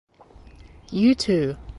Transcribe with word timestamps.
You 0.89 1.13
too. 1.13 1.57